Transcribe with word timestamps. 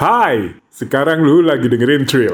Hai, 0.00 0.56
sekarang 0.72 1.20
lu 1.20 1.44
lagi 1.44 1.68
dengerin 1.68 2.08
Trill. 2.08 2.32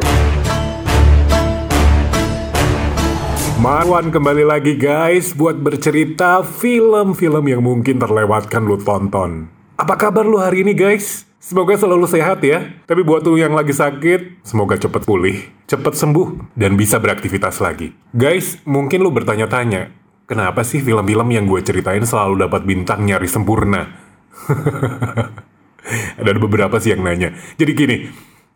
Marwan 3.58 4.14
kembali 4.14 4.46
lagi 4.46 4.78
guys 4.78 5.34
buat 5.34 5.58
bercerita 5.58 6.46
film-film 6.46 7.42
yang 7.50 7.66
mungkin 7.66 7.98
terlewatkan 7.98 8.62
lu 8.62 8.78
tonton. 8.78 9.50
Apa 9.82 9.98
kabar 9.98 10.22
lu 10.22 10.38
hari 10.38 10.62
ini 10.62 10.78
guys? 10.78 11.26
Semoga 11.42 11.74
selalu 11.74 12.06
sehat 12.06 12.46
ya. 12.46 12.70
Tapi 12.86 13.02
buat 13.02 13.26
lu 13.26 13.34
yang 13.34 13.58
lagi 13.58 13.74
sakit, 13.74 14.46
semoga 14.46 14.78
cepet 14.78 15.02
pulih, 15.02 15.50
cepet 15.66 15.94
sembuh, 15.98 16.54
dan 16.54 16.78
bisa 16.78 17.02
beraktivitas 17.02 17.58
lagi. 17.58 17.90
Guys, 18.14 18.62
mungkin 18.62 19.02
lu 19.02 19.10
bertanya-tanya, 19.10 19.90
kenapa 20.30 20.62
sih 20.62 20.78
film-film 20.78 21.34
yang 21.34 21.50
gue 21.50 21.66
ceritain 21.66 22.06
selalu 22.06 22.46
dapat 22.46 22.62
bintang 22.62 23.02
nyari 23.02 23.26
sempurna? 23.26 23.90
Ada 26.20 26.36
beberapa 26.36 26.76
sih 26.82 26.92
yang 26.94 27.02
nanya. 27.06 27.34
Jadi 27.56 27.72
gini, 27.72 27.96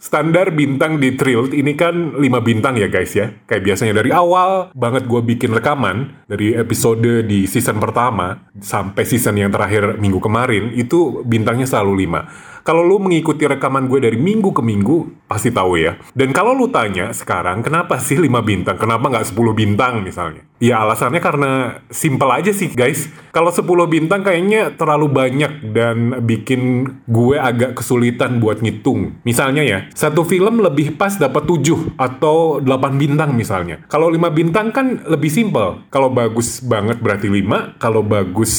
standar 0.01 0.49
bintang 0.57 0.97
di 0.97 1.13
Thrilled 1.13 1.53
ini 1.53 1.77
kan 1.77 2.17
5 2.17 2.25
bintang 2.41 2.81
ya 2.81 2.89
guys 2.89 3.13
ya. 3.13 3.31
Kayak 3.45 3.63
biasanya 3.69 3.95
dari 4.01 4.11
awal 4.11 4.73
banget 4.73 5.05
gue 5.05 5.21
bikin 5.21 5.53
rekaman, 5.53 6.25
dari 6.25 6.57
episode 6.57 7.29
di 7.29 7.45
season 7.45 7.77
pertama 7.77 8.49
sampai 8.59 9.05
season 9.05 9.37
yang 9.37 9.53
terakhir 9.53 10.01
minggu 10.01 10.19
kemarin, 10.19 10.73
itu 10.73 11.21
bintangnya 11.29 11.69
selalu 11.69 12.09
5. 12.09 12.50
Kalau 12.61 12.85
lu 12.85 13.01
mengikuti 13.01 13.49
rekaman 13.49 13.89
gue 13.89 14.01
dari 14.05 14.19
minggu 14.21 14.53
ke 14.53 14.63
minggu, 14.63 15.27
pasti 15.27 15.49
tahu 15.49 15.81
ya. 15.81 15.97
Dan 16.13 16.31
kalau 16.37 16.53
lu 16.53 16.69
tanya 16.69 17.11
sekarang, 17.17 17.65
kenapa 17.65 17.97
sih 17.97 18.21
5 18.21 18.29
bintang? 18.45 18.77
Kenapa 18.77 19.09
nggak 19.09 19.33
10 19.33 19.57
bintang 19.57 20.05
misalnya? 20.05 20.45
Ya 20.61 20.85
alasannya 20.85 21.25
karena 21.25 21.81
simple 21.89 22.29
aja 22.29 22.53
sih 22.53 22.69
guys. 22.69 23.09
Kalau 23.33 23.49
10 23.49 23.65
bintang 23.89 24.21
kayaknya 24.21 24.77
terlalu 24.77 25.09
banyak 25.09 25.73
dan 25.73 26.21
bikin 26.21 26.85
gue 27.09 27.41
agak 27.41 27.81
kesulitan 27.81 28.45
buat 28.45 28.61
ngitung. 28.61 29.17
Misalnya 29.25 29.65
ya, 29.65 29.89
satu 29.97 30.21
film 30.21 30.61
lebih 30.61 31.01
pas 31.01 31.17
dapat 31.17 31.49
7 31.49 31.97
atau 31.97 32.61
8 32.61 33.01
bintang 33.01 33.33
misalnya. 33.33 33.81
Kalau 33.89 34.13
5 34.13 34.29
bintang 34.29 34.69
kan 34.69 35.01
lebih 35.09 35.33
simple. 35.33 35.89
Kalau 35.89 36.13
bagus 36.13 36.61
banget 36.61 37.01
berarti 37.01 37.33
5, 37.33 37.81
kalau 37.81 38.05
bagus 38.05 38.53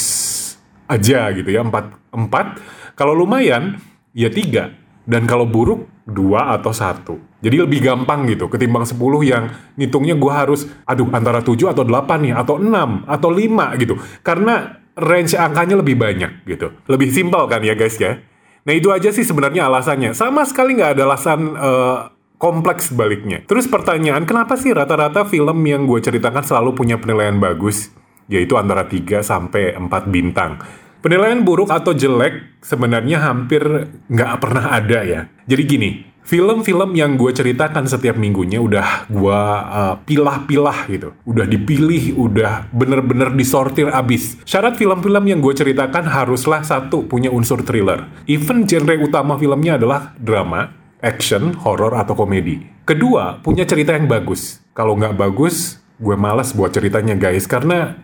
aja 0.89 1.29
gitu 1.37 1.53
ya, 1.53 1.61
4 1.61 2.01
4. 2.17 2.97
Kalau 2.97 3.15
lumayan 3.15 3.79
ya 4.15 4.29
tiga. 4.31 4.75
Dan 5.01 5.25
kalau 5.25 5.49
buruk, 5.49 5.89
dua 6.05 6.53
atau 6.53 6.69
satu. 6.71 7.17
Jadi 7.41 7.57
lebih 7.57 7.81
gampang 7.81 8.29
gitu, 8.29 8.45
ketimbang 8.45 8.85
10 8.85 9.01
yang 9.25 9.49
ngitungnya 9.73 10.13
gue 10.13 10.29
harus, 10.29 10.69
aduh 10.85 11.09
antara 11.09 11.41
7 11.41 11.73
atau 11.73 11.81
8 11.81 12.29
nih, 12.29 12.33
atau 12.37 12.61
6, 12.61 13.01
atau 13.09 13.29
5 13.33 13.73
gitu. 13.81 13.97
Karena 14.21 14.77
range 14.93 15.33
angkanya 15.33 15.81
lebih 15.81 15.97
banyak 15.97 16.45
gitu. 16.45 16.69
Lebih 16.85 17.09
simpel 17.09 17.49
kan 17.49 17.65
ya 17.65 17.73
guys 17.73 17.97
ya. 17.97 18.21
Nah 18.61 18.73
itu 18.77 18.93
aja 18.93 19.09
sih 19.09 19.25
sebenarnya 19.25 19.65
alasannya. 19.65 20.13
Sama 20.13 20.45
sekali 20.45 20.77
nggak 20.77 20.91
ada 20.93 21.03
alasan 21.09 21.39
uh, 21.57 21.97
kompleks 22.37 22.93
baliknya. 22.93 23.41
Terus 23.49 23.65
pertanyaan, 23.65 24.25
kenapa 24.29 24.53
sih 24.57 24.69
rata-rata 24.69 25.25
film 25.25 25.57
yang 25.65 25.89
gue 25.89 25.97
ceritakan 25.97 26.45
selalu 26.45 26.77
punya 26.77 27.01
penilaian 27.01 27.41
bagus? 27.41 27.89
Yaitu 28.29 28.53
antara 28.53 28.85
3 28.85 29.25
sampai 29.25 29.73
4 29.73 30.13
bintang. 30.13 30.61
Penilaian 31.01 31.41
buruk 31.41 31.73
atau 31.73 31.97
jelek 31.97 32.61
sebenarnya 32.61 33.25
hampir 33.25 33.89
nggak 34.05 34.37
pernah 34.37 34.69
ada 34.69 35.01
ya. 35.01 35.25
Jadi 35.49 35.63
gini, 35.65 35.89
film-film 36.21 36.93
yang 36.93 37.17
gue 37.17 37.33
ceritakan 37.33 37.89
setiap 37.89 38.13
minggunya 38.21 38.61
udah 38.61 39.09
gue 39.09 39.41
uh, 39.65 39.97
pilah-pilah 40.05 40.85
gitu. 40.93 41.09
Udah 41.25 41.49
dipilih, 41.49 42.21
udah 42.21 42.69
bener-bener 42.69 43.33
disortir 43.33 43.89
abis. 43.89 44.37
Syarat 44.45 44.77
film-film 44.77 45.25
yang 45.25 45.41
gue 45.41 45.57
ceritakan 45.57 46.05
haruslah 46.05 46.61
satu, 46.61 47.09
punya 47.09 47.33
unsur 47.33 47.65
thriller. 47.65 48.05
Even 48.29 48.69
genre 48.69 48.93
utama 49.01 49.41
filmnya 49.41 49.81
adalah 49.81 50.13
drama, 50.21 50.69
action, 51.01 51.57
horror, 51.65 51.97
atau 51.97 52.13
komedi. 52.13 52.61
Kedua, 52.85 53.41
punya 53.41 53.65
cerita 53.65 53.97
yang 53.97 54.05
bagus. 54.05 54.61
Kalau 54.77 54.93
nggak 54.93 55.17
bagus, 55.17 55.81
gue 55.97 56.13
malas 56.13 56.53
buat 56.53 56.69
ceritanya 56.69 57.17
guys, 57.17 57.49
karena 57.49 57.97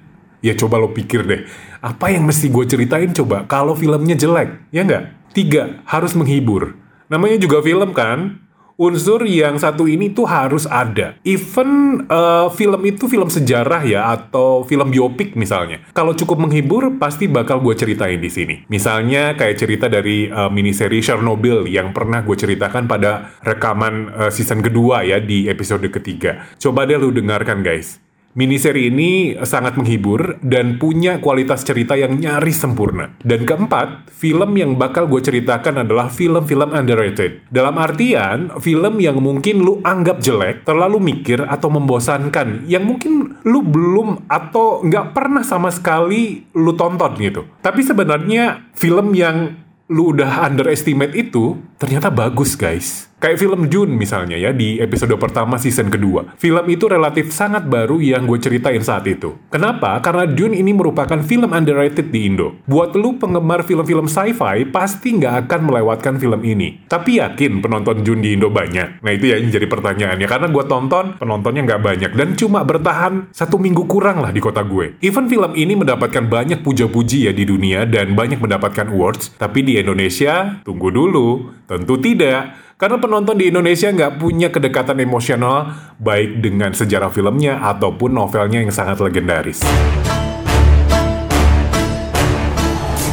Ya 0.46 0.54
coba 0.54 0.78
lo 0.78 0.94
pikir 0.94 1.26
deh, 1.26 1.50
apa 1.82 2.14
yang 2.14 2.26
mesti 2.30 2.54
gue 2.54 2.66
ceritain 2.70 3.10
coba 3.10 3.50
kalau 3.50 3.74
filmnya 3.74 4.14
jelek, 4.14 4.70
ya 4.70 4.86
nggak? 4.86 5.34
Tiga, 5.34 5.82
harus 5.90 6.14
menghibur. 6.14 6.78
Namanya 7.10 7.42
juga 7.42 7.62
film 7.66 7.90
kan? 7.94 8.46
Unsur 8.78 9.26
yang 9.26 9.58
satu 9.58 9.90
ini 9.90 10.14
tuh 10.14 10.30
harus 10.30 10.70
ada. 10.70 11.18
Even 11.26 12.06
uh, 12.14 12.46
film 12.54 12.78
itu 12.86 13.10
film 13.10 13.26
sejarah 13.26 13.82
ya 13.82 14.14
atau 14.14 14.62
film 14.62 14.94
biopik 14.94 15.34
misalnya. 15.34 15.82
Kalau 15.98 16.14
cukup 16.14 16.38
menghibur 16.46 16.94
pasti 17.02 17.26
bakal 17.26 17.58
gue 17.66 17.74
ceritain 17.74 18.22
di 18.22 18.30
sini. 18.30 18.70
Misalnya 18.70 19.34
kayak 19.34 19.58
cerita 19.58 19.90
dari 19.90 20.30
uh, 20.30 20.54
miniseri 20.54 21.02
Chernobyl 21.02 21.66
yang 21.66 21.90
pernah 21.90 22.22
gue 22.22 22.38
ceritakan 22.38 22.86
pada 22.86 23.34
rekaman 23.42 24.14
uh, 24.14 24.30
season 24.30 24.62
kedua 24.62 25.02
ya 25.02 25.18
di 25.18 25.50
episode 25.50 25.90
ketiga. 25.90 26.46
Coba 26.62 26.86
deh 26.86 27.02
lu 27.02 27.10
dengarkan 27.10 27.66
guys. 27.66 27.98
Miniseri 28.38 28.94
ini 28.94 29.34
sangat 29.42 29.82
menghibur 29.82 30.38
dan 30.46 30.78
punya 30.78 31.18
kualitas 31.18 31.66
cerita 31.66 31.98
yang 31.98 32.22
nyaris 32.22 32.62
sempurna. 32.62 33.10
Dan 33.18 33.50
keempat, 33.50 34.14
film 34.14 34.54
yang 34.54 34.78
bakal 34.78 35.10
gue 35.10 35.26
ceritakan 35.26 35.82
adalah 35.82 36.14
film-film 36.14 36.70
underrated. 36.70 37.50
Dalam 37.50 37.82
artian, 37.82 38.54
film 38.62 39.02
yang 39.02 39.18
mungkin 39.18 39.66
lu 39.66 39.82
anggap 39.82 40.22
jelek, 40.22 40.70
terlalu 40.70 41.02
mikir 41.02 41.50
atau 41.50 41.74
membosankan, 41.74 42.70
yang 42.70 42.86
mungkin 42.86 43.42
lu 43.42 43.66
belum 43.66 44.30
atau 44.30 44.86
nggak 44.86 45.18
pernah 45.18 45.42
sama 45.42 45.74
sekali 45.74 46.46
lu 46.54 46.78
tonton 46.78 47.18
gitu. 47.18 47.42
Tapi 47.66 47.82
sebenarnya 47.82 48.70
film 48.78 49.18
yang 49.18 49.66
lu 49.90 50.14
udah 50.14 50.46
underestimate 50.46 51.18
itu 51.18 51.58
ternyata 51.82 52.14
bagus 52.14 52.54
guys. 52.54 53.07
Kayak 53.18 53.42
film 53.42 53.66
June 53.74 53.98
misalnya 53.98 54.38
ya 54.38 54.54
di 54.54 54.78
episode 54.78 55.18
pertama 55.18 55.58
season 55.58 55.90
kedua. 55.90 56.38
Film 56.38 56.62
itu 56.70 56.86
relatif 56.86 57.34
sangat 57.34 57.66
baru 57.66 57.98
yang 57.98 58.30
gue 58.30 58.38
ceritain 58.38 58.78
saat 58.86 59.10
itu. 59.10 59.34
Kenapa? 59.50 59.98
Karena 60.06 60.30
June 60.30 60.54
ini 60.54 60.70
merupakan 60.70 61.18
film 61.26 61.50
underrated 61.50 62.14
di 62.14 62.30
Indo. 62.30 62.62
Buat 62.70 62.94
lu 62.94 63.18
penggemar 63.18 63.66
film-film 63.66 64.06
sci-fi 64.06 64.70
pasti 64.70 65.18
nggak 65.18 65.50
akan 65.50 65.60
melewatkan 65.66 66.22
film 66.22 66.46
ini. 66.46 66.86
Tapi 66.86 67.18
yakin 67.18 67.58
penonton 67.58 68.06
June 68.06 68.22
di 68.22 68.38
Indo 68.38 68.54
banyak? 68.54 69.02
Nah 69.02 69.10
itu 69.10 69.34
ya 69.34 69.42
yang 69.42 69.50
jadi 69.50 69.66
pertanyaannya. 69.66 70.28
Karena 70.30 70.54
gue 70.54 70.64
tonton 70.70 71.18
penontonnya 71.18 71.66
nggak 71.66 71.82
banyak 71.82 72.12
dan 72.14 72.38
cuma 72.38 72.62
bertahan 72.62 73.34
satu 73.34 73.58
minggu 73.58 73.90
kurang 73.90 74.22
lah 74.22 74.30
di 74.30 74.38
kota 74.38 74.62
gue. 74.62 75.02
Even 75.02 75.26
film 75.26 75.58
ini 75.58 75.74
mendapatkan 75.74 76.30
banyak 76.30 76.62
puja-puji 76.62 77.26
ya 77.26 77.34
di 77.34 77.50
dunia 77.50 77.90
dan 77.90 78.14
banyak 78.14 78.38
mendapatkan 78.38 78.94
awards. 78.94 79.34
Tapi 79.42 79.66
di 79.66 79.82
Indonesia, 79.82 80.62
tunggu 80.62 80.94
dulu. 80.94 81.50
Tentu 81.66 81.98
tidak. 81.98 82.67
Karena 82.78 83.02
penonton 83.02 83.42
di 83.42 83.50
Indonesia 83.50 83.90
nggak 83.90 84.22
punya 84.22 84.54
kedekatan 84.54 85.02
emosional 85.02 85.74
baik 85.98 86.46
dengan 86.46 86.78
sejarah 86.78 87.10
filmnya 87.10 87.58
ataupun 87.74 88.14
novelnya 88.14 88.62
yang 88.62 88.70
sangat 88.70 89.02
legendaris. 89.02 89.66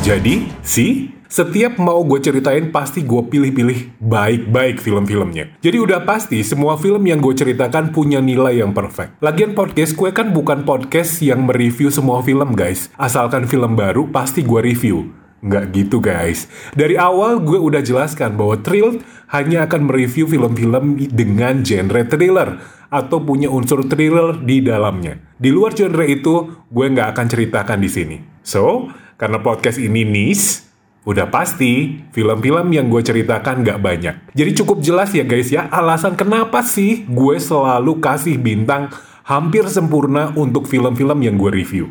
Jadi, 0.04 0.52
sih, 0.60 1.16
setiap 1.32 1.80
mau 1.80 2.04
gue 2.04 2.20
ceritain 2.20 2.68
pasti 2.68 3.08
gue 3.08 3.24
pilih-pilih 3.24 4.04
baik-baik 4.04 4.84
film-filmnya. 4.84 5.56
Jadi 5.64 5.80
udah 5.80 6.04
pasti 6.04 6.44
semua 6.44 6.76
film 6.76 7.00
yang 7.08 7.24
gue 7.24 7.32
ceritakan 7.32 7.88
punya 7.88 8.20
nilai 8.20 8.60
yang 8.60 8.76
perfect. 8.76 9.16
Lagian 9.24 9.56
podcast 9.56 9.96
gue 9.96 10.12
kan 10.12 10.28
bukan 10.36 10.68
podcast 10.68 11.24
yang 11.24 11.48
mereview 11.48 11.88
semua 11.88 12.20
film 12.20 12.52
guys. 12.52 12.92
Asalkan 13.00 13.48
film 13.48 13.80
baru 13.80 14.12
pasti 14.12 14.44
gue 14.44 14.60
review. 14.60 15.23
Nggak 15.44 15.64
gitu 15.76 16.00
guys. 16.00 16.48
Dari 16.72 16.96
awal 16.96 17.44
gue 17.44 17.60
udah 17.60 17.84
jelaskan 17.84 18.40
bahwa 18.40 18.56
Thrilled 18.64 19.04
hanya 19.28 19.68
akan 19.68 19.92
mereview 19.92 20.24
film-film 20.24 20.96
dengan 21.12 21.60
genre 21.60 22.00
thriller 22.08 22.64
atau 22.88 23.20
punya 23.20 23.52
unsur 23.52 23.84
thriller 23.84 24.40
di 24.40 24.64
dalamnya. 24.64 25.20
Di 25.36 25.50
luar 25.52 25.76
genre 25.76 26.06
itu, 26.06 26.64
gue 26.70 26.86
nggak 26.88 27.12
akan 27.12 27.26
ceritakan 27.26 27.78
di 27.82 27.90
sini. 27.90 28.16
So, 28.46 28.88
karena 29.18 29.42
podcast 29.42 29.82
ini 29.82 30.06
niche, 30.06 30.62
udah 31.04 31.28
pasti 31.28 32.00
film-film 32.14 32.72
yang 32.72 32.88
gue 32.88 33.02
ceritakan 33.04 33.66
nggak 33.66 33.78
banyak. 33.82 34.14
Jadi 34.32 34.50
cukup 34.62 34.80
jelas 34.80 35.12
ya 35.12 35.26
guys 35.26 35.52
ya, 35.52 35.68
alasan 35.68 36.16
kenapa 36.16 36.64
sih 36.64 37.04
gue 37.04 37.36
selalu 37.36 38.00
kasih 38.00 38.40
bintang 38.40 38.88
hampir 39.26 39.68
sempurna 39.68 40.32
untuk 40.38 40.64
film-film 40.70 41.18
yang 41.20 41.36
gue 41.36 41.50
review. 41.50 41.84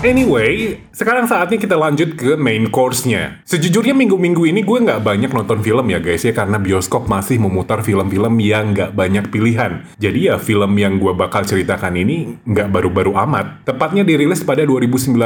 Anyway, 0.00 0.80
sekarang 0.96 1.28
saatnya 1.28 1.60
kita 1.60 1.76
lanjut 1.76 2.16
ke 2.16 2.32
main 2.32 2.72
course-nya. 2.72 3.44
Sejujurnya 3.44 3.92
minggu-minggu 3.92 4.48
ini 4.48 4.64
gue 4.64 4.80
nggak 4.80 5.04
banyak 5.04 5.28
nonton 5.28 5.60
film 5.60 5.92
ya 5.92 6.00
guys 6.00 6.24
ya, 6.24 6.32
karena 6.32 6.56
bioskop 6.56 7.04
masih 7.04 7.36
memutar 7.36 7.84
film-film 7.84 8.40
yang 8.40 8.72
nggak 8.72 8.96
banyak 8.96 9.28
pilihan. 9.28 9.84
Jadi 10.00 10.32
ya 10.32 10.40
film 10.40 10.72
yang 10.80 10.96
gue 10.96 11.12
bakal 11.12 11.44
ceritakan 11.44 12.00
ini 12.00 12.32
nggak 12.48 12.72
baru-baru 12.72 13.12
amat. 13.28 13.68
Tepatnya 13.68 14.00
dirilis 14.00 14.40
pada 14.40 14.64
2019, 14.64 15.20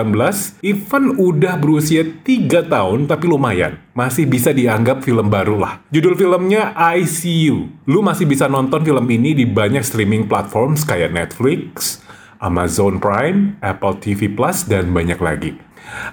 even 0.67 1.05
udah 1.23 1.55
berusia 1.55 2.03
3 2.03 2.67
tahun 2.67 3.07
tapi 3.07 3.31
lumayan. 3.31 3.79
Masih 3.95 4.27
bisa 4.27 4.51
dianggap 4.51 5.07
film 5.07 5.31
baru 5.31 5.55
lah. 5.55 5.87
Judul 5.95 6.19
filmnya 6.19 6.75
I 6.75 7.07
See 7.07 7.47
You. 7.47 7.71
Lu 7.87 8.03
masih 8.03 8.27
bisa 8.27 8.51
nonton 8.51 8.83
film 8.83 9.07
ini 9.07 9.39
di 9.39 9.47
banyak 9.47 9.87
streaming 9.87 10.27
platforms 10.27 10.83
kayak 10.83 11.15
Netflix, 11.15 12.03
Amazon 12.45 13.01
Prime, 13.01 13.57
Apple 13.65 13.97
TV 14.05 14.29
Plus, 14.29 14.69
dan 14.69 14.93
banyak 14.93 15.17
lagi. 15.17 15.57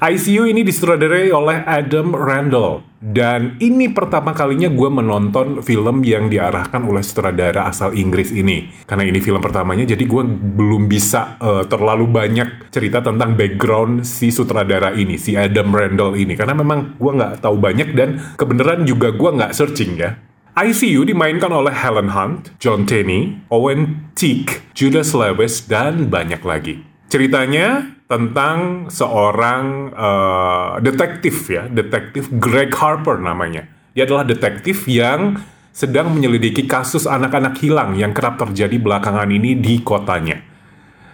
ICU 0.02 0.48
ini 0.52 0.62
disutradarai 0.64 1.32
oleh 1.32 1.64
Adam 1.64 2.16
Randall. 2.16 2.84
Dan 3.02 3.58
ini 3.58 3.90
pertama 3.90 4.30
kalinya 4.30 4.70
gue 4.70 4.90
menonton 4.94 5.66
film 5.66 6.06
yang 6.06 6.30
diarahkan 6.30 6.86
oleh 6.86 7.02
sutradara 7.02 7.66
asal 7.66 7.98
Inggris 7.98 8.30
ini. 8.30 8.70
Karena 8.86 9.10
ini 9.10 9.18
film 9.18 9.42
pertamanya 9.42 9.90
jadi 9.90 10.06
gue 10.06 10.24
belum 10.30 10.86
bisa 10.86 11.42
uh, 11.42 11.66
terlalu 11.66 12.06
banyak 12.06 12.70
cerita 12.70 13.02
tentang 13.02 13.34
background 13.34 14.06
si 14.06 14.30
sutradara 14.30 14.94
ini 14.94 15.18
si 15.18 15.34
Adam 15.34 15.74
Randall 15.74 16.14
ini. 16.14 16.38
Karena 16.38 16.54
memang 16.54 17.02
gue 17.02 17.12
nggak 17.18 17.42
tahu 17.42 17.58
banyak 17.58 17.90
dan 17.98 18.22
kebenaran 18.38 18.86
juga 18.86 19.10
gue 19.10 19.30
nggak 19.34 19.56
searching 19.58 19.98
ya 19.98 20.14
ICU 20.52 21.08
dimainkan 21.08 21.48
oleh 21.48 21.72
Helen 21.72 22.12
Hunt, 22.12 22.52
John 22.60 22.84
Tenney, 22.84 23.40
Owen 23.48 24.12
Teague, 24.20 24.60
Judas 24.76 25.16
Lewis, 25.16 25.64
dan 25.64 26.12
banyak 26.12 26.44
lagi. 26.44 26.84
Ceritanya 27.08 27.88
tentang 28.12 28.92
seorang 28.92 29.96
uh, 29.96 30.76
detektif 30.84 31.48
ya, 31.48 31.72
detektif 31.72 32.28
Greg 32.36 32.76
Harper 32.76 33.16
namanya. 33.16 33.64
Dia 33.96 34.04
adalah 34.04 34.28
detektif 34.28 34.84
yang 34.92 35.40
sedang 35.72 36.12
menyelidiki 36.12 36.68
kasus 36.68 37.08
anak-anak 37.08 37.56
hilang 37.64 37.96
yang 37.96 38.12
kerap 38.12 38.36
terjadi 38.36 38.76
belakangan 38.76 39.32
ini 39.32 39.56
di 39.56 39.80
kotanya. 39.80 40.44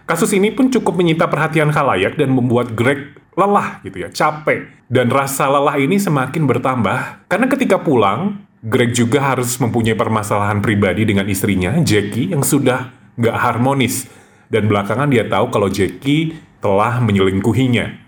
Kasus 0.09 0.33
ini 0.33 0.49
pun 0.49 0.73
cukup 0.73 0.97
menyita 0.97 1.29
perhatian 1.29 1.69
khalayak 1.69 2.17
dan 2.17 2.33
membuat 2.33 2.73
Greg 2.73 3.13
lelah 3.37 3.85
gitu 3.85 4.01
ya, 4.01 4.09
capek. 4.09 4.65
Dan 4.89 5.13
rasa 5.13 5.45
lelah 5.45 5.77
ini 5.77 6.01
semakin 6.01 6.49
bertambah 6.49 7.29
karena 7.29 7.45
ketika 7.45 7.77
pulang, 7.77 8.46
Greg 8.67 8.91
juga 8.91 9.23
harus 9.23 9.55
mempunyai 9.63 9.95
permasalahan 9.95 10.59
pribadi 10.59 11.07
dengan 11.07 11.23
istrinya, 11.31 11.71
Jackie, 11.79 12.35
yang 12.35 12.43
sudah 12.43 12.91
nggak 13.15 13.37
harmonis 13.39 14.11
dan 14.51 14.67
belakangan 14.67 15.07
dia 15.07 15.23
tahu 15.23 15.47
kalau 15.55 15.71
Jackie 15.71 16.35
telah 16.59 16.99
menyelingkuhinya. 16.99 18.03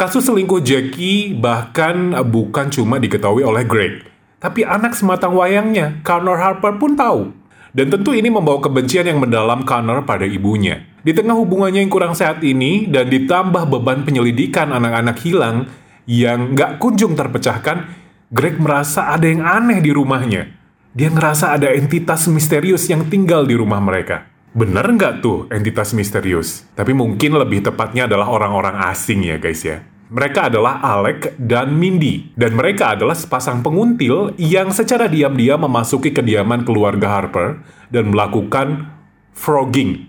Kasus 0.00 0.24
selingkuh 0.24 0.64
Jackie 0.64 1.36
bahkan 1.36 2.16
bukan 2.32 2.72
cuma 2.72 2.96
diketahui 2.96 3.44
oleh 3.44 3.68
Greg, 3.68 4.08
tapi 4.40 4.64
anak 4.64 4.96
sematang 4.96 5.36
wayangnya, 5.36 6.00
Connor 6.00 6.40
Harper 6.40 6.80
pun 6.80 6.96
tahu. 6.96 7.36
Dan 7.76 7.92
tentu 7.92 8.16
ini 8.16 8.32
membawa 8.32 8.56
kebencian 8.64 9.04
yang 9.04 9.20
mendalam 9.20 9.68
Connor 9.68 10.08
pada 10.08 10.24
ibunya. 10.24 10.80
Di 11.04 11.12
tengah 11.12 11.36
hubungannya 11.36 11.84
yang 11.84 11.92
kurang 11.92 12.16
sehat 12.16 12.40
ini, 12.40 12.88
dan 12.88 13.12
ditambah 13.12 13.68
beban 13.68 14.08
penyelidikan 14.08 14.72
anak-anak 14.72 15.20
hilang 15.20 15.68
yang 16.08 16.56
gak 16.56 16.80
kunjung 16.80 17.12
terpecahkan, 17.12 18.00
Greg 18.30 18.62
merasa 18.62 19.10
ada 19.10 19.26
yang 19.26 19.42
aneh 19.42 19.82
di 19.82 19.90
rumahnya. 19.90 20.54
Dia 20.94 21.10
ngerasa 21.10 21.50
ada 21.50 21.74
entitas 21.74 22.30
misterius 22.30 22.86
yang 22.86 23.10
tinggal 23.10 23.42
di 23.42 23.58
rumah 23.58 23.82
mereka. 23.82 24.30
Bener 24.54 24.86
nggak 24.86 25.18
tuh 25.18 25.50
entitas 25.50 25.90
misterius? 25.90 26.62
Tapi 26.78 26.94
mungkin 26.94 27.34
lebih 27.34 27.66
tepatnya 27.66 28.06
adalah 28.06 28.30
orang-orang 28.30 28.86
asing 28.86 29.26
ya 29.26 29.34
guys 29.34 29.66
ya. 29.66 29.82
Mereka 30.14 30.46
adalah 30.46 30.78
Alec 30.78 31.34
dan 31.42 31.74
Mindy. 31.74 32.30
Dan 32.38 32.54
mereka 32.54 32.94
adalah 32.94 33.18
sepasang 33.18 33.66
penguntil 33.66 34.38
yang 34.38 34.70
secara 34.70 35.10
diam-diam 35.10 35.66
memasuki 35.66 36.14
kediaman 36.14 36.62
keluarga 36.62 37.10
Harper 37.10 37.66
dan 37.90 38.14
melakukan 38.14 38.94
frogging. 39.34 40.06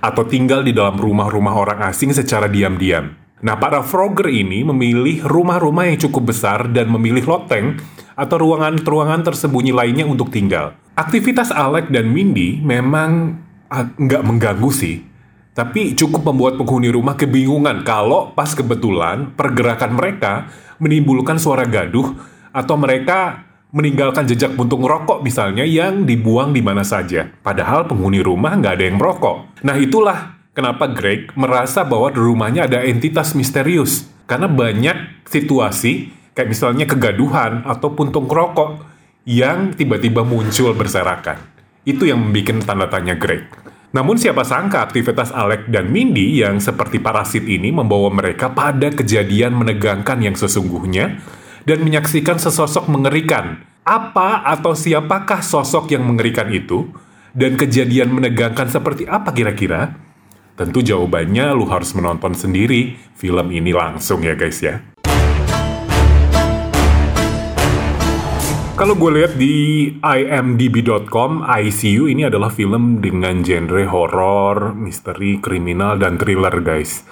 Atau 0.00 0.24
tinggal 0.24 0.64
di 0.64 0.72
dalam 0.72 0.96
rumah-rumah 0.96 1.52
orang 1.52 1.84
asing 1.84 2.16
secara 2.16 2.48
diam-diam. 2.48 3.21
Nah, 3.42 3.58
para 3.58 3.82
frogger 3.82 4.30
ini 4.30 4.62
memilih 4.62 5.26
rumah-rumah 5.26 5.90
yang 5.90 5.98
cukup 5.98 6.30
besar 6.30 6.70
dan 6.70 6.86
memilih 6.86 7.26
loteng 7.26 7.82
atau 8.14 8.38
ruangan-ruangan 8.38 9.26
tersembunyi 9.26 9.74
lainnya 9.74 10.06
untuk 10.06 10.30
tinggal. 10.30 10.78
Aktivitas 10.94 11.50
Alec 11.50 11.90
dan 11.90 12.06
Mindy 12.14 12.62
memang 12.62 13.34
nggak 13.98 14.22
mengganggu 14.22 14.70
sih, 14.70 15.02
tapi 15.58 15.96
cukup 15.98 16.30
membuat 16.30 16.54
penghuni 16.54 16.92
rumah 16.92 17.18
kebingungan 17.18 17.82
kalau 17.82 18.30
pas 18.30 18.52
kebetulan 18.54 19.34
pergerakan 19.34 19.96
mereka 19.96 20.46
menimbulkan 20.78 21.40
suara 21.40 21.66
gaduh 21.66 22.14
atau 22.52 22.76
mereka 22.78 23.48
meninggalkan 23.72 24.28
jejak 24.28 24.52
puntung 24.52 24.84
rokok 24.84 25.24
misalnya 25.24 25.64
yang 25.64 26.04
dibuang 26.04 26.52
di 26.52 26.60
mana 26.60 26.84
saja. 26.84 27.26
Padahal 27.40 27.88
penghuni 27.88 28.20
rumah 28.20 28.52
nggak 28.54 28.74
ada 28.76 28.84
yang 28.84 29.00
merokok. 29.00 29.64
Nah 29.64 29.80
itulah 29.80 30.36
kenapa 30.52 30.88
Greg 30.88 31.32
merasa 31.36 31.84
bahwa 31.84 32.12
di 32.12 32.20
rumahnya 32.20 32.68
ada 32.68 32.84
entitas 32.84 33.36
misterius. 33.36 34.08
Karena 34.28 34.48
banyak 34.48 35.26
situasi 35.28 36.08
kayak 36.32 36.48
misalnya 36.48 36.88
kegaduhan 36.88 37.66
atau 37.68 37.92
puntung 37.92 38.24
rokok 38.30 38.80
yang 39.28 39.76
tiba-tiba 39.76 40.24
muncul 40.24 40.72
berserakan. 40.72 41.36
Itu 41.82 42.06
yang 42.06 42.22
membuat 42.22 42.62
tanda 42.64 42.86
tanya 42.88 43.18
Greg. 43.18 43.44
Namun 43.92 44.16
siapa 44.16 44.40
sangka 44.40 44.80
aktivitas 44.88 45.36
Alec 45.36 45.68
dan 45.68 45.92
Mindy 45.92 46.40
yang 46.40 46.56
seperti 46.64 46.96
parasit 46.96 47.44
ini 47.44 47.68
membawa 47.68 48.08
mereka 48.08 48.48
pada 48.48 48.88
kejadian 48.88 49.52
menegangkan 49.52 50.16
yang 50.24 50.32
sesungguhnya 50.32 51.20
dan 51.68 51.78
menyaksikan 51.84 52.40
sesosok 52.40 52.88
mengerikan. 52.88 53.60
Apa 53.82 54.46
atau 54.48 54.72
siapakah 54.72 55.42
sosok 55.44 55.92
yang 55.92 56.06
mengerikan 56.06 56.48
itu? 56.48 56.88
Dan 57.36 57.58
kejadian 57.58 58.14
menegangkan 58.14 58.70
seperti 58.70 59.04
apa 59.04 59.34
kira-kira? 59.34 59.92
Tentu 60.62 60.78
jawabannya 60.78 61.58
lu 61.58 61.66
harus 61.66 61.90
menonton 61.90 62.38
sendiri 62.38 62.94
film 63.18 63.50
ini 63.50 63.74
langsung 63.74 64.22
ya 64.22 64.38
guys 64.38 64.62
ya. 64.62 64.78
Kalau 68.78 68.94
gue 68.94 69.10
lihat 69.10 69.34
di 69.34 69.90
imdb.com, 69.98 71.42
ICU 71.42 72.06
ini 72.06 72.30
adalah 72.30 72.54
film 72.54 73.02
dengan 73.02 73.42
genre 73.42 73.82
horor, 73.90 74.70
misteri, 74.78 75.42
kriminal, 75.42 75.98
dan 75.98 76.14
thriller 76.14 76.54
guys. 76.62 77.02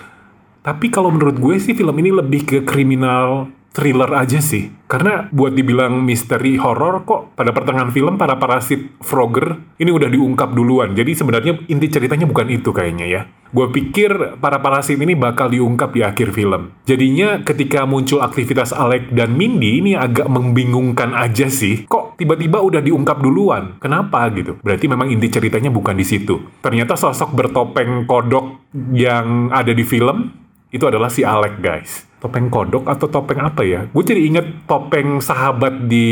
Tapi 0.62 0.86
kalau 0.86 1.10
menurut 1.10 1.42
gue 1.42 1.58
sih 1.58 1.74
film 1.74 1.98
ini 1.98 2.14
lebih 2.14 2.46
ke 2.46 2.58
kriminal 2.62 3.50
thriller 3.70 4.10
aja 4.14 4.42
sih. 4.42 4.70
Karena 4.90 5.30
buat 5.30 5.54
dibilang 5.54 6.02
misteri 6.02 6.58
horor 6.58 7.06
kok 7.06 7.38
pada 7.38 7.54
pertengahan 7.54 7.94
film 7.94 8.18
para 8.18 8.34
parasit 8.42 8.98
Frogger 8.98 9.78
ini 9.78 9.90
udah 9.94 10.10
diungkap 10.10 10.50
duluan. 10.50 10.98
Jadi 10.98 11.14
sebenarnya 11.14 11.62
inti 11.70 11.86
ceritanya 11.86 12.26
bukan 12.26 12.50
itu 12.50 12.74
kayaknya 12.74 13.06
ya. 13.06 13.22
Gue 13.54 13.70
pikir 13.70 14.38
para 14.42 14.58
parasit 14.58 14.98
ini 14.98 15.14
bakal 15.14 15.50
diungkap 15.50 15.94
di 15.94 16.02
akhir 16.02 16.34
film. 16.34 16.74
Jadinya 16.86 17.42
ketika 17.46 17.86
muncul 17.86 18.22
aktivitas 18.22 18.74
Alec 18.74 19.14
dan 19.14 19.34
Mindy 19.38 19.78
ini 19.78 19.94
agak 19.94 20.26
membingungkan 20.26 21.14
aja 21.14 21.46
sih. 21.46 21.86
Kok 21.86 22.18
tiba-tiba 22.18 22.58
udah 22.58 22.82
diungkap 22.82 23.22
duluan? 23.22 23.78
Kenapa 23.78 24.26
gitu? 24.34 24.58
Berarti 24.58 24.90
memang 24.90 25.10
inti 25.10 25.30
ceritanya 25.30 25.70
bukan 25.70 25.94
di 25.94 26.06
situ. 26.06 26.58
Ternyata 26.62 26.98
sosok 26.98 27.30
bertopeng 27.34 28.10
kodok 28.10 28.74
yang 28.90 29.54
ada 29.54 29.70
di 29.70 29.86
film 29.86 30.34
itu 30.70 30.86
adalah 30.86 31.10
si 31.10 31.26
Alec 31.26 31.58
guys 31.58 32.09
topeng 32.20 32.52
kodok 32.52 32.86
atau 32.86 33.08
topeng 33.08 33.40
apa 33.40 33.64
ya? 33.64 33.88
Gue 33.90 34.04
jadi 34.04 34.20
inget 34.20 34.46
topeng 34.68 35.18
sahabat 35.18 35.88
di 35.88 36.08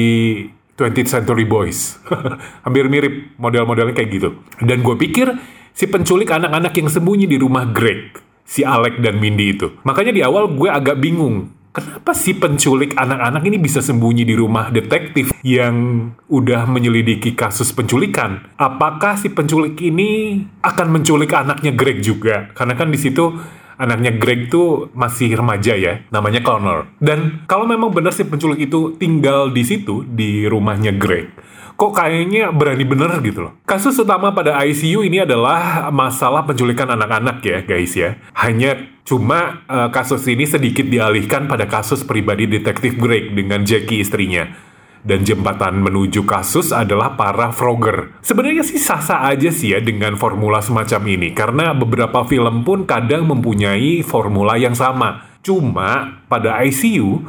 20th 0.75 1.11
Century 1.21 1.45
Boys. 1.45 2.01
Hampir 2.65 2.89
mirip 2.89 3.37
model-modelnya 3.37 3.93
kayak 3.93 4.11
gitu. 4.11 4.29
Dan 4.59 4.81
gue 4.81 4.97
pikir 4.97 5.37
si 5.77 5.87
penculik 5.87 6.33
anak-anak 6.33 6.73
yang 6.75 6.89
sembunyi 6.89 7.27
di 7.29 7.37
rumah 7.37 7.69
Greg, 7.69 8.17
si 8.43 8.65
Alec 8.65 8.99
dan 9.05 9.21
Mindy 9.21 9.55
itu. 9.55 9.71
Makanya 9.85 10.11
di 10.17 10.23
awal 10.25 10.51
gue 10.57 10.71
agak 10.73 10.99
bingung. 10.99 11.55
Kenapa 11.69 12.11
si 12.17 12.35
penculik 12.35 12.97
anak-anak 12.97 13.45
ini 13.45 13.61
bisa 13.61 13.79
sembunyi 13.79 14.27
di 14.27 14.35
rumah 14.35 14.73
detektif 14.73 15.31
yang 15.47 16.09
udah 16.27 16.67
menyelidiki 16.67 17.39
kasus 17.39 17.71
penculikan? 17.71 18.51
Apakah 18.59 19.15
si 19.15 19.31
penculik 19.31 19.79
ini 19.79 20.43
akan 20.65 20.91
menculik 20.91 21.31
anaknya 21.31 21.71
Greg 21.77 22.03
juga? 22.03 22.51
Karena 22.57 22.75
kan 22.75 22.91
di 22.91 22.99
situ 22.99 23.31
anaknya 23.79 24.13
Greg 24.19 24.51
tuh 24.51 24.91
masih 24.93 25.39
remaja 25.39 25.79
ya, 25.79 26.03
namanya 26.11 26.43
Connor. 26.43 26.91
Dan 26.99 27.47
kalau 27.47 27.65
memang 27.65 27.95
benar 27.95 28.13
si 28.13 28.27
penculik 28.27 28.69
itu 28.69 28.99
tinggal 28.99 29.55
di 29.55 29.63
situ, 29.63 30.03
di 30.05 30.45
rumahnya 30.45 30.93
Greg, 30.99 31.31
kok 31.79 31.95
kayaknya 31.95 32.51
berani 32.51 32.85
bener 32.85 33.23
gitu 33.23 33.49
loh. 33.49 33.53
Kasus 33.65 33.95
utama 34.03 34.35
pada 34.35 34.59
ICU 34.67 35.07
ini 35.07 35.23
adalah 35.23 35.89
masalah 35.95 36.43
penculikan 36.43 36.91
anak-anak 36.91 37.39
ya 37.47 37.59
guys 37.63 37.95
ya. 37.95 38.19
Hanya 38.35 38.99
cuma 39.07 39.65
uh, 39.71 39.89
kasus 39.89 40.27
ini 40.29 40.45
sedikit 40.45 40.85
dialihkan 40.85 41.49
pada 41.49 41.65
kasus 41.65 42.05
pribadi 42.05 42.45
detektif 42.45 42.99
Greg 43.01 43.33
dengan 43.33 43.65
Jackie 43.65 44.05
istrinya 44.05 44.68
dan 45.07 45.23
jembatan 45.23 45.79
menuju 45.83 46.27
kasus 46.27 46.75
adalah 46.75 47.15
para 47.15 47.55
frogger. 47.55 48.15
Sebenarnya 48.23 48.65
sih 48.67 48.81
sah-sah 48.81 49.31
aja 49.31 49.51
sih 49.51 49.75
ya 49.75 49.81
dengan 49.83 50.19
formula 50.19 50.59
semacam 50.59 51.03
ini 51.07 51.35
karena 51.35 51.75
beberapa 51.75 52.27
film 52.27 52.67
pun 52.67 52.89
kadang 52.89 53.27
mempunyai 53.29 54.03
formula 54.03 54.59
yang 54.59 54.75
sama. 54.75 55.27
Cuma 55.43 56.23
pada 56.27 56.59
ICU 56.67 57.23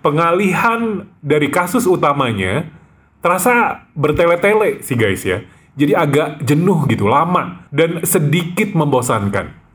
pengalihan 0.00 1.10
dari 1.18 1.50
kasus 1.50 1.82
utamanya 1.84 2.70
terasa 3.18 3.82
bertele-tele 3.98 4.84
sih 4.86 4.94
guys 4.94 5.26
ya. 5.26 5.42
Jadi 5.76 5.92
agak 5.92 6.40
jenuh 6.40 6.88
gitu, 6.88 7.04
lama 7.04 7.68
dan 7.68 8.00
sedikit 8.00 8.72
membosankan. 8.72 9.65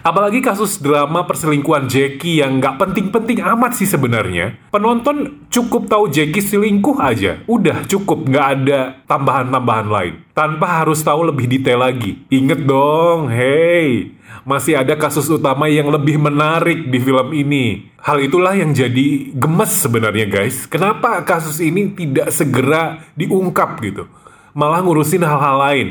Apalagi 0.00 0.40
kasus 0.40 0.80
drama 0.80 1.28
perselingkuhan 1.28 1.84
Jackie 1.84 2.40
yang 2.40 2.56
nggak 2.56 2.80
penting-penting 2.80 3.44
amat 3.44 3.76
sih 3.76 3.84
sebenarnya. 3.84 4.56
Penonton 4.72 5.44
cukup 5.52 5.92
tahu 5.92 6.08
Jackie 6.08 6.40
selingkuh 6.40 6.96
aja. 6.96 7.44
Udah 7.44 7.84
cukup, 7.84 8.24
nggak 8.24 8.46
ada 8.56 8.80
tambahan-tambahan 9.04 9.88
lain. 9.92 10.14
Tanpa 10.32 10.80
harus 10.80 11.04
tahu 11.04 11.28
lebih 11.28 11.44
detail 11.44 11.84
lagi. 11.84 12.16
Ingat 12.32 12.64
dong, 12.64 13.28
hey, 13.28 14.16
masih 14.48 14.80
ada 14.80 14.96
kasus 14.96 15.28
utama 15.28 15.68
yang 15.68 15.92
lebih 15.92 16.16
menarik 16.16 16.88
di 16.88 16.96
film 16.96 17.36
ini. 17.36 17.92
Hal 18.00 18.24
itulah 18.24 18.56
yang 18.56 18.72
jadi 18.72 19.36
gemes 19.36 19.72
sebenarnya 19.84 20.24
guys. 20.24 20.64
Kenapa 20.64 21.20
kasus 21.28 21.60
ini 21.60 21.92
tidak 21.92 22.32
segera 22.32 23.04
diungkap 23.12 23.76
gitu? 23.84 24.08
Malah 24.56 24.80
ngurusin 24.80 25.20
hal-hal 25.20 25.56
lain. 25.60 25.88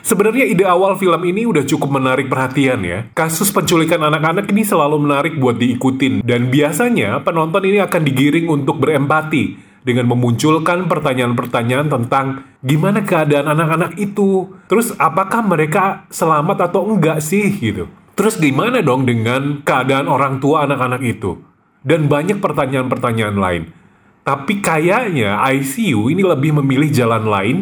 Sebenarnya 0.00 0.48
ide 0.48 0.64
awal 0.64 0.96
film 0.96 1.20
ini 1.28 1.44
udah 1.44 1.64
cukup 1.64 2.00
menarik 2.00 2.32
perhatian 2.32 2.80
ya. 2.82 3.08
Kasus 3.12 3.52
penculikan 3.52 4.00
anak-anak 4.00 4.48
ini 4.48 4.64
selalu 4.64 4.96
menarik 5.00 5.34
buat 5.36 5.60
diikutin 5.60 6.24
dan 6.24 6.48
biasanya 6.48 7.20
penonton 7.20 7.64
ini 7.68 7.78
akan 7.84 8.02
digiring 8.04 8.46
untuk 8.48 8.80
berempati 8.80 9.70
dengan 9.80 10.12
memunculkan 10.12 10.88
pertanyaan-pertanyaan 10.88 11.88
tentang 11.88 12.44
gimana 12.60 13.00
keadaan 13.04 13.48
anak-anak 13.48 13.96
itu. 13.96 14.52
Terus 14.68 14.92
apakah 15.00 15.40
mereka 15.44 16.04
selamat 16.12 16.72
atau 16.72 16.84
enggak 16.88 17.24
sih 17.24 17.48
gitu. 17.60 17.88
Terus 18.16 18.36
gimana 18.36 18.84
dong 18.84 19.08
dengan 19.08 19.64
keadaan 19.64 20.04
orang 20.04 20.44
tua 20.44 20.68
anak-anak 20.68 21.00
itu? 21.00 21.40
Dan 21.80 22.12
banyak 22.12 22.44
pertanyaan-pertanyaan 22.44 23.36
lain. 23.40 23.62
Tapi 24.20 24.60
kayaknya 24.60 25.40
ICU 25.48 26.12
ini 26.12 26.20
lebih 26.20 26.60
memilih 26.60 26.92
jalan 26.92 27.24
lain 27.24 27.56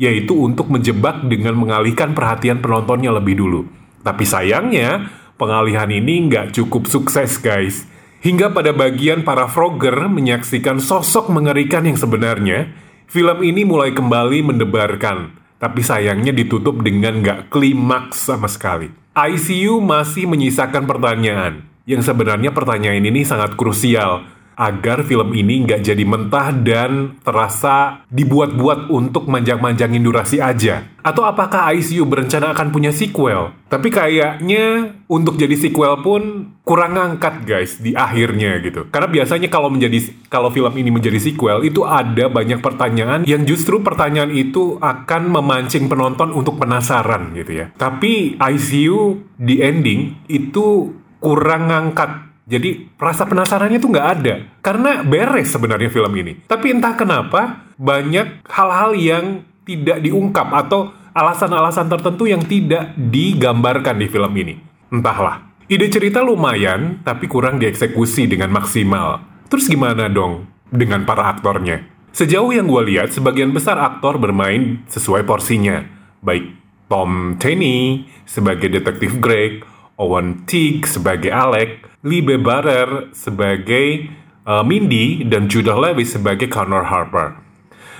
yaitu 0.00 0.32
untuk 0.32 0.72
menjebak 0.72 1.20
dengan 1.28 1.60
mengalihkan 1.60 2.16
perhatian 2.16 2.64
penontonnya 2.64 3.12
lebih 3.12 3.36
dulu. 3.36 3.68
Tapi 4.00 4.24
sayangnya, 4.24 5.12
pengalihan 5.36 5.92
ini 5.92 6.24
nggak 6.24 6.56
cukup 6.56 6.88
sukses 6.88 7.36
guys. 7.36 7.84
Hingga 8.24 8.56
pada 8.56 8.72
bagian 8.72 9.20
para 9.28 9.44
Frogger 9.44 10.08
menyaksikan 10.08 10.80
sosok 10.80 11.28
mengerikan 11.28 11.84
yang 11.84 12.00
sebenarnya, 12.00 12.72
film 13.12 13.44
ini 13.44 13.68
mulai 13.68 13.92
kembali 13.92 14.40
mendebarkan. 14.40 15.36
Tapi 15.60 15.84
sayangnya 15.84 16.32
ditutup 16.32 16.80
dengan 16.80 17.20
nggak 17.20 17.52
klimaks 17.52 18.24
sama 18.32 18.48
sekali. 18.48 18.88
ICU 19.12 19.84
masih 19.84 20.24
menyisakan 20.24 20.88
pertanyaan, 20.88 21.68
yang 21.84 22.00
sebenarnya 22.00 22.56
pertanyaan 22.56 23.04
ini 23.04 23.20
sangat 23.28 23.52
krusial 23.52 24.24
agar 24.60 25.08
film 25.08 25.32
ini 25.32 25.64
nggak 25.64 25.80
jadi 25.80 26.04
mentah 26.04 26.52
dan 26.52 27.16
terasa 27.24 28.04
dibuat-buat 28.12 28.92
untuk 28.92 29.24
manjang-manjangin 29.24 30.04
durasi 30.04 30.36
aja. 30.36 30.84
Atau 31.00 31.24
apakah 31.24 31.72
ICU 31.72 32.04
berencana 32.04 32.52
akan 32.52 32.68
punya 32.68 32.92
sequel? 32.92 33.56
Tapi 33.72 33.88
kayaknya 33.88 34.92
untuk 35.08 35.40
jadi 35.40 35.56
sequel 35.56 36.04
pun 36.04 36.52
kurang 36.60 37.00
ngangkat 37.00 37.48
guys 37.48 37.80
di 37.80 37.96
akhirnya 37.96 38.60
gitu. 38.60 38.84
Karena 38.92 39.08
biasanya 39.08 39.48
kalau 39.48 39.72
menjadi 39.72 39.96
kalau 40.28 40.52
film 40.52 40.76
ini 40.76 40.92
menjadi 40.92 41.16
sequel 41.16 41.64
itu 41.64 41.88
ada 41.88 42.28
banyak 42.28 42.60
pertanyaan 42.60 43.24
yang 43.24 43.48
justru 43.48 43.80
pertanyaan 43.80 44.28
itu 44.28 44.76
akan 44.76 45.32
memancing 45.32 45.88
penonton 45.88 46.36
untuk 46.36 46.60
penasaran 46.60 47.32
gitu 47.32 47.64
ya. 47.64 47.72
Tapi 47.80 48.36
ICU 48.36 49.24
di 49.40 49.64
ending 49.64 50.28
itu 50.28 50.92
kurang 51.16 51.72
ngangkat 51.72 52.29
jadi 52.50 52.90
rasa 52.98 53.30
penasarannya 53.30 53.78
tuh 53.78 53.94
nggak 53.94 54.08
ada. 54.18 54.34
Karena 54.58 55.06
beres 55.06 55.54
sebenarnya 55.54 55.86
film 55.86 56.10
ini. 56.18 56.42
Tapi 56.50 56.74
entah 56.74 56.98
kenapa 56.98 57.70
banyak 57.78 58.42
hal-hal 58.50 58.90
yang 58.98 59.24
tidak 59.62 60.02
diungkap 60.02 60.50
atau 60.50 60.90
alasan-alasan 61.14 61.86
tertentu 61.86 62.26
yang 62.26 62.42
tidak 62.42 62.90
digambarkan 62.98 64.02
di 64.02 64.10
film 64.10 64.34
ini. 64.34 64.58
Entahlah. 64.90 65.46
Ide 65.70 65.86
cerita 65.86 66.18
lumayan, 66.26 66.98
tapi 67.06 67.30
kurang 67.30 67.62
dieksekusi 67.62 68.26
dengan 68.26 68.50
maksimal. 68.50 69.22
Terus 69.46 69.70
gimana 69.70 70.10
dong 70.10 70.50
dengan 70.66 71.06
para 71.06 71.30
aktornya? 71.30 71.86
Sejauh 72.10 72.50
yang 72.50 72.66
gue 72.66 72.82
lihat, 72.90 73.14
sebagian 73.14 73.54
besar 73.54 73.78
aktor 73.78 74.18
bermain 74.18 74.82
sesuai 74.90 75.22
porsinya. 75.22 75.86
Baik 76.26 76.58
Tom 76.90 77.38
Tenney 77.38 78.10
sebagai 78.26 78.66
detektif 78.66 79.22
Greg, 79.22 79.62
Owen 79.94 80.42
Teague 80.42 80.90
sebagai 80.90 81.30
Alec, 81.30 81.89
Libe 82.00 82.40
Barer 82.40 83.12
sebagai 83.12 84.08
uh, 84.48 84.64
Mindy 84.64 85.20
dan 85.28 85.52
Judah 85.52 85.76
Lewis 85.76 86.16
sebagai 86.16 86.48
Connor 86.48 86.88
Harper. 86.88 87.36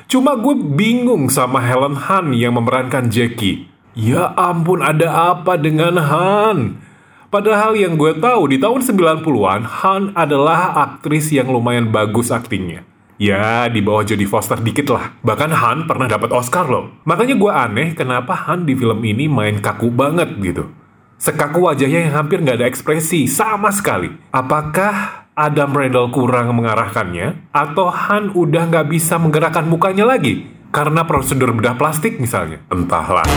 Cuma 0.09 0.40
gue 0.40 0.57
bingung 0.57 1.28
sama 1.28 1.61
Helen 1.61 2.09
Han 2.09 2.33
yang 2.33 2.57
memerankan 2.57 3.12
Jackie. 3.12 3.69
Ya 3.92 4.33
ampun 4.40 4.80
ada 4.80 5.37
apa 5.37 5.61
dengan 5.61 6.00
Han? 6.00 6.80
Padahal 7.28 7.76
yang 7.76 8.00
gue 8.00 8.16
tahu 8.16 8.49
di 8.49 8.57
tahun 8.57 8.80
90-an 8.80 9.69
Han 9.85 10.16
adalah 10.16 10.80
aktris 10.80 11.28
yang 11.28 11.52
lumayan 11.52 11.92
bagus 11.92 12.33
aktingnya. 12.33 12.88
Ya, 13.21 13.69
di 13.69 13.85
bawah 13.85 14.00
Jodie 14.00 14.25
Foster 14.25 14.57
dikit 14.57 14.88
lah. 14.97 15.12
Bahkan 15.21 15.52
Han 15.52 15.78
pernah 15.85 16.09
dapat 16.09 16.33
Oscar 16.33 16.64
loh. 16.64 17.04
Makanya 17.04 17.37
gue 17.37 17.52
aneh 17.52 17.88
kenapa 17.92 18.49
Han 18.49 18.64
di 18.64 18.73
film 18.73 19.04
ini 19.04 19.28
main 19.28 19.61
kaku 19.61 19.92
banget 19.92 20.40
gitu. 20.40 20.80
Sekaku 21.21 21.69
wajahnya 21.69 22.09
yang 22.09 22.17
hampir 22.17 22.41
nggak 22.41 22.65
ada 22.65 22.65
ekspresi 22.65 23.29
sama 23.29 23.69
sekali. 23.69 24.09
Apakah 24.33 25.29
Adam 25.37 25.77
Randall 25.77 26.09
kurang 26.09 26.57
mengarahkannya? 26.57 27.53
Atau 27.53 27.93
Han 27.93 28.33
udah 28.33 28.65
nggak 28.73 28.89
bisa 28.89 29.21
menggerakkan 29.21 29.69
mukanya 29.69 30.09
lagi? 30.09 30.49
Karena 30.73 31.05
prosedur 31.05 31.53
bedah 31.53 31.77
plastik 31.77 32.17
misalnya? 32.17 32.65
Entahlah. 32.73 33.29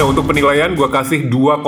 Nah 0.00 0.08
untuk 0.08 0.32
penilaian 0.32 0.72
gue 0.72 0.88
kasih 0.88 1.28
2,8 1.28 1.60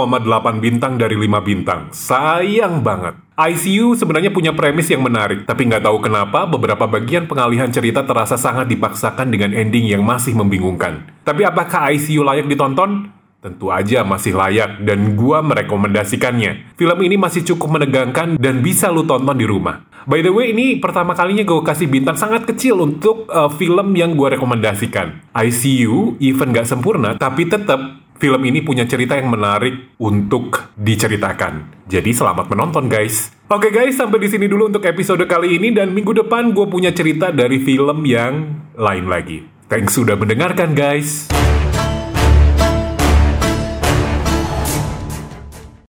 bintang 0.57 0.97
dari 0.97 1.21
5 1.21 1.45
bintang. 1.45 1.93
Sayang 1.93 2.81
banget. 2.81 3.13
ICU 3.37 3.93
sebenarnya 3.93 4.33
punya 4.33 4.57
premis 4.57 4.89
yang 4.89 5.05
menarik, 5.05 5.45
tapi 5.45 5.69
nggak 5.69 5.85
tahu 5.85 6.01
kenapa 6.01 6.49
beberapa 6.49 6.89
bagian 6.89 7.29
pengalihan 7.29 7.69
cerita 7.69 8.01
terasa 8.09 8.41
sangat 8.41 8.73
dipaksakan 8.73 9.29
dengan 9.29 9.53
ending 9.53 9.85
yang 9.85 10.01
masih 10.01 10.33
membingungkan. 10.33 11.13
Tapi 11.29 11.45
apakah 11.45 11.93
ICU 11.93 12.25
layak 12.25 12.49
ditonton? 12.49 13.13
Tentu 13.45 13.69
aja 13.69 14.01
masih 14.01 14.33
layak 14.33 14.81
dan 14.81 15.13
gua 15.13 15.45
merekomendasikannya. 15.45 16.73
Film 16.81 16.99
ini 17.05 17.21
masih 17.21 17.45
cukup 17.45 17.77
menegangkan 17.77 18.41
dan 18.41 18.65
bisa 18.65 18.89
lu 18.89 19.05
tonton 19.05 19.37
di 19.37 19.45
rumah. 19.45 19.93
By 20.03 20.25
the 20.25 20.35
way, 20.35 20.51
ini 20.51 20.83
pertama 20.83 21.15
kalinya 21.15 21.47
gue 21.47 21.63
kasih 21.63 21.87
bintang 21.87 22.19
sangat 22.19 22.43
kecil 22.43 22.83
untuk 22.83 23.31
uh, 23.31 23.47
film 23.55 23.95
yang 23.95 24.19
gue 24.19 24.35
rekomendasikan. 24.35 25.31
ICU, 25.31 26.19
even 26.19 26.51
gak 26.51 26.67
sempurna, 26.67 27.15
tapi 27.15 27.47
tetap 27.47 28.02
film 28.23 28.39
ini 28.47 28.63
punya 28.63 28.87
cerita 28.87 29.19
yang 29.19 29.35
menarik 29.35 29.99
untuk 29.99 30.71
diceritakan. 30.79 31.83
Jadi 31.91 32.15
selamat 32.15 32.47
menonton 32.47 32.87
guys. 32.87 33.35
Oke 33.51 33.75
guys, 33.75 33.99
sampai 33.99 34.23
di 34.23 34.31
sini 34.31 34.47
dulu 34.47 34.71
untuk 34.71 34.87
episode 34.87 35.27
kali 35.27 35.59
ini 35.59 35.75
dan 35.75 35.91
minggu 35.91 36.15
depan 36.23 36.55
gue 36.55 36.71
punya 36.71 36.95
cerita 36.95 37.35
dari 37.35 37.59
film 37.59 38.07
yang 38.07 38.63
lain 38.79 39.11
lagi. 39.11 39.43
Thanks 39.67 39.99
sudah 39.99 40.15
mendengarkan 40.15 40.79
guys. 40.79 41.27